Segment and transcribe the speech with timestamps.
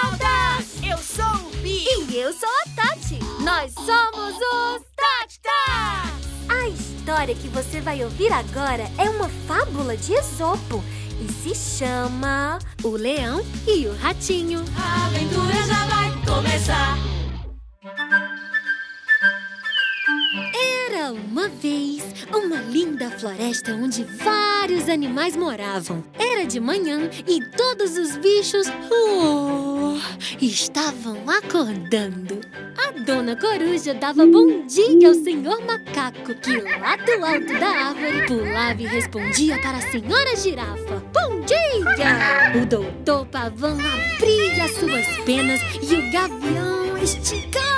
[0.00, 0.82] Fraldas!
[0.82, 1.84] Eu sou o Bi!
[2.08, 3.18] E eu sou a Tati!
[3.42, 5.40] Nós somos os Tati
[6.48, 10.82] A história que você vai ouvir agora é uma fábula de Esopo
[11.20, 14.64] e se chama O Leão e o Ratinho.
[14.74, 16.96] A aventura já vai começar!
[20.88, 26.02] Era uma vez uma linda floresta onde vários animais moravam.
[26.18, 28.66] Era de manhã e todos os bichos
[30.40, 32.40] estavam acordando.
[32.76, 38.26] A dona coruja dava bom dia ao senhor macaco, que lá do alto da árvore
[38.26, 42.62] pulava e respondia para a senhora girafa: Bom dia!
[42.62, 47.70] O doutor pavão abria suas penas e o gavião esticava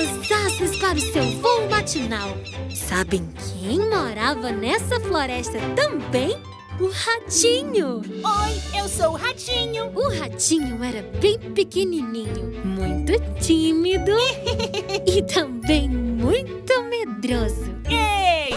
[0.00, 2.36] as asas para o seu voo matinal.
[2.74, 6.49] Sabem quem morava nessa floresta também?
[6.80, 8.00] O ratinho!
[8.00, 9.92] Oi, eu sou o Ratinho!
[9.94, 14.12] O ratinho era bem pequenininho, muito tímido
[15.06, 17.70] e também muito medroso.
[17.86, 18.56] Ei!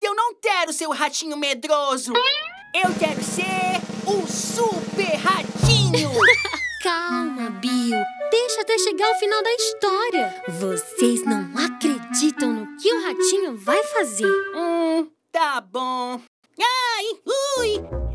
[0.00, 2.12] Eu não quero ser o ratinho medroso!
[2.72, 6.12] Eu quero ser o Super Ratinho!
[6.84, 7.98] Calma, Bill.
[8.30, 10.42] Deixa até chegar ao final da história.
[10.48, 14.32] Vocês não acreditam no que o ratinho vai fazer.
[14.54, 16.20] hum, tá bom.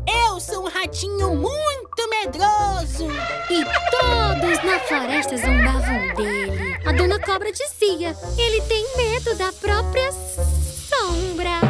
[0.08, 3.08] Eu sou um ratinho muito medroso!
[3.50, 6.76] E todos na floresta zombavam dele.
[6.84, 11.60] A dona cobra dizia: ele tem medo da própria sombra.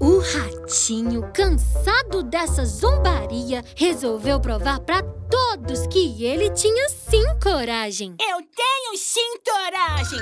[0.00, 8.14] O ratinho, cansado dessa zombaria, resolveu provar pra todos que ele tinha sim coragem.
[8.20, 10.20] Eu tenho sim coragem!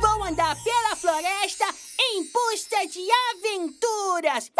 [0.00, 1.64] Vou andar pela floresta
[2.00, 4.50] em busca de aventuras!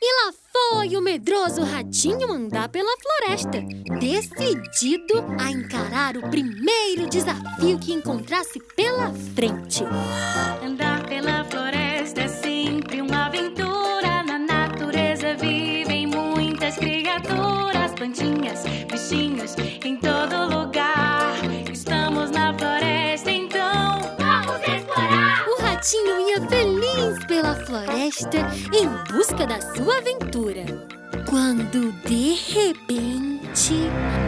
[0.00, 3.60] E lá foi o medroso ratinho andar pela floresta,
[3.98, 9.82] decidido a encarar o primeiro desafio que encontrasse pela frente.
[27.84, 28.38] Floresta
[28.72, 30.64] em busca da sua aventura.
[31.28, 33.74] Quando de repente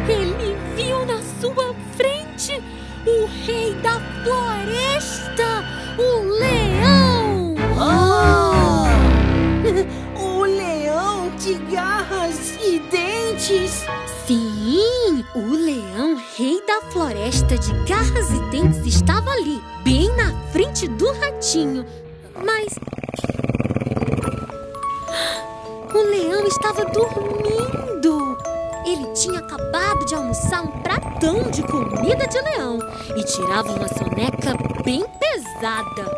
[0.09, 2.63] ele viu na sua frente
[3.07, 5.65] o rei da floresta,
[5.99, 7.55] o leão!
[10.23, 13.87] O leão de garras e dentes!
[14.27, 20.87] Sim, o leão rei da floresta de garras e dentes estava ali, bem na frente
[20.89, 21.87] do ratinho.
[22.45, 22.79] Mas.
[26.71, 28.39] Estava dormindo!
[28.87, 32.79] Ele tinha acabado de almoçar um pratão de comida de leão
[33.17, 34.55] e tirava uma soneca
[34.85, 36.11] bem pesada.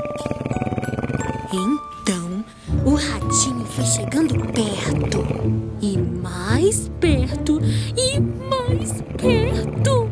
[1.53, 2.45] Então,
[2.85, 5.25] o ratinho foi chegando perto,
[5.81, 7.59] e mais perto,
[7.97, 10.11] e mais perto.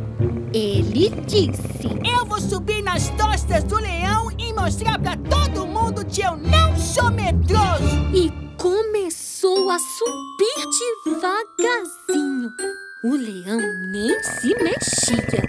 [0.52, 6.22] Ele disse: Eu vou subir nas costas do leão e mostrar pra todo mundo que
[6.22, 8.00] eu não sou medroso!
[8.12, 10.29] e começou a subir
[14.22, 15.42] se mexia.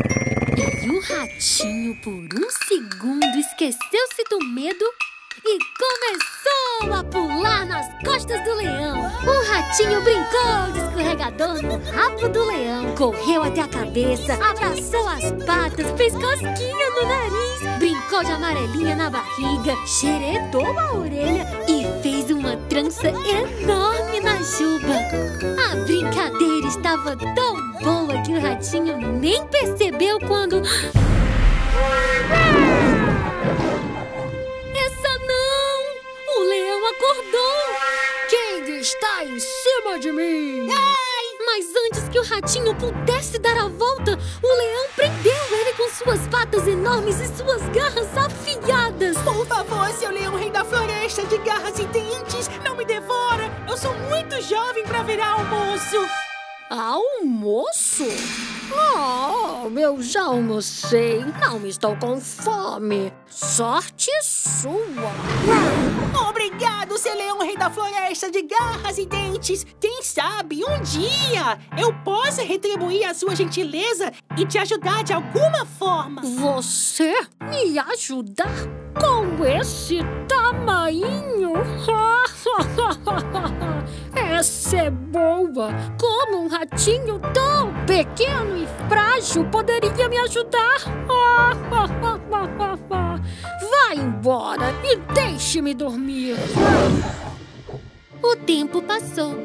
[0.83, 4.85] E o ratinho, por um segundo, esqueceu-se do medo
[5.45, 8.99] e começou a pular nas costas do leão.
[8.99, 15.31] O ratinho brincou de escorregador no rabo do leão, correu até a cabeça, abraçou as
[15.45, 22.10] patas, fez cosquinha no nariz, brincou de amarelinha na barriga, xeretou a orelha e fez
[22.71, 24.95] trança enorme na juba.
[25.61, 30.61] A brincadeira estava tão boa que o ratinho nem percebeu quando.
[34.73, 36.37] Essa não!
[36.37, 37.75] O leão acordou!
[38.29, 40.61] Quem está em cima de mim?
[40.61, 41.10] Antes
[42.11, 47.19] que o ratinho pudesse dar a volta, o leão prendeu ele com suas patas enormes
[47.21, 49.17] e suas garras afiadas.
[49.19, 53.49] Por favor, seu leão rei da floresta de garras e dentes, não me devora!
[53.67, 55.97] Eu sou muito jovem pra virar almoço!
[56.69, 58.05] Almoço?
[58.73, 61.25] Oh, eu já almocei.
[61.41, 63.11] Não estou com fome.
[63.29, 65.11] Sorte sua.
[66.61, 69.65] Obrigado, leão rei da floresta de garras e dentes!
[69.79, 75.65] Quem sabe um dia eu possa retribuir a sua gentileza e te ajudar de alguma
[75.65, 76.21] forma!
[76.21, 77.15] Você
[77.49, 78.53] me ajudar
[78.93, 81.53] com esse tamanho?
[84.13, 85.71] Essa é boa!
[85.99, 90.77] Como um ratinho tão pequeno e frágil poderia me ajudar?
[93.69, 96.35] Vai embora e deixe-me dormir!
[98.23, 99.35] O tempo passou.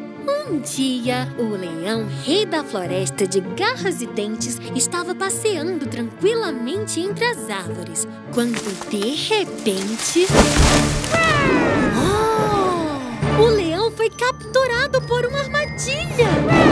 [0.49, 7.25] Um dia, o leão, rei da floresta de garras e dentes, estava passeando tranquilamente entre
[7.27, 8.61] as árvores, quando
[8.91, 10.27] de repente.
[11.97, 13.43] Oh!
[13.43, 16.66] O leão foi capturado por uma armadilha!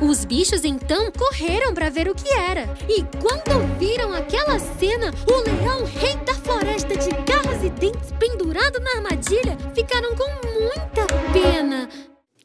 [0.00, 2.68] Os bichos então correram para ver o que era.
[2.88, 8.78] E quando viram aquela cena, o leão, rei da floresta de garras e dentes pendurado
[8.78, 11.88] na armadilha, ficaram com muita pena.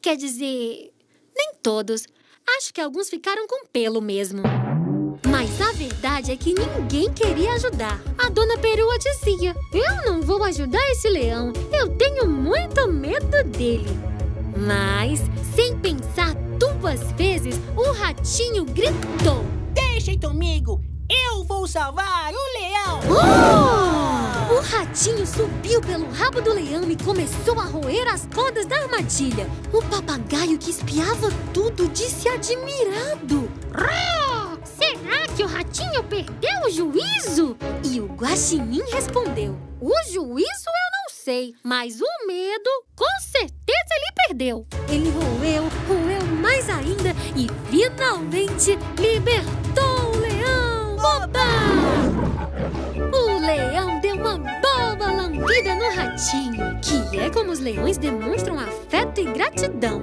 [0.02, 0.92] Quer dizer,
[1.34, 2.06] nem todos.
[2.58, 4.42] Acho que alguns ficaram com pelo mesmo.
[5.30, 8.00] Mas a verdade é que ninguém queria ajudar.
[8.18, 11.52] A dona Perua dizia: Eu não vou ajudar esse leão.
[11.72, 13.88] Eu tenho muito medo dele.
[14.56, 15.20] Mas,
[15.54, 16.34] sem pensar
[16.84, 19.42] duas vezes, o ratinho gritou:
[19.72, 20.82] Deixem comigo!
[21.08, 23.00] Eu vou salvar o leão!
[23.08, 24.54] Oh!
[24.54, 29.48] O ratinho subiu pelo rabo do leão e começou a roer as cordas da armadilha.
[29.72, 33.50] O papagaio que espiava tudo disse admirado:
[34.76, 37.56] Será que o ratinho perdeu o juízo?
[37.82, 43.54] E o guaxinim respondeu: O juízo eu não sei, mas o medo, com certeza
[43.90, 44.66] ele perdeu.
[44.90, 46.13] Ele roeu, roeu
[46.44, 50.96] mais ainda e finalmente libertou o leão.
[50.98, 51.40] Oba!
[53.16, 56.73] O leão deu uma boa lambida no ratinho,
[57.64, 60.02] leões demonstram afeto e gratidão.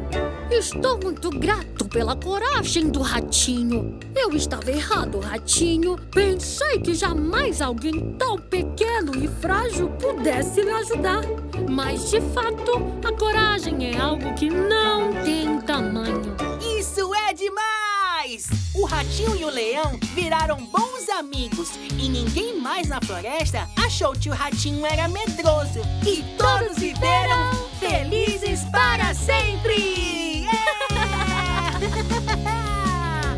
[0.49, 3.99] Estou muito grato pela coragem do ratinho.
[4.15, 5.95] Eu estava errado, ratinho.
[6.11, 11.21] Pensei que jamais alguém tão pequeno e frágil pudesse me ajudar.
[11.69, 12.71] Mas de fato,
[13.05, 16.35] a coragem é algo que não tem tamanho.
[16.79, 18.49] Isso é demais!
[18.73, 20.90] O ratinho e o leão viraram bons
[21.21, 21.69] amigos
[21.99, 25.79] e ninguém mais na floresta achou que o ratinho era medroso.
[26.05, 30.47] E todos viveram felizes para sempre!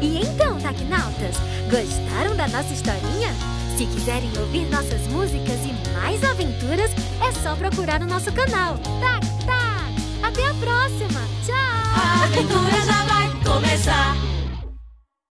[0.02, 1.38] E então, Tacnautas,
[1.72, 3.34] gostaram da nossa historinha?
[3.78, 6.92] Se quiserem ouvir nossas músicas e mais aventuras,
[7.26, 8.78] é só procurar no nosso canal.
[9.00, 9.94] Tac, tac!
[10.22, 11.22] Até a próxima!
[11.46, 11.56] Tchau!
[11.56, 14.33] A aventura já vai começar.